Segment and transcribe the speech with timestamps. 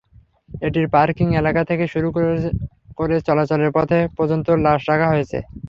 [0.61, 2.07] এটির পার্কিং এলাকা থেকে শুরু
[2.97, 5.37] করে চলাচলের পথে পর্যন্ত লাশ রাখা হয়েছে।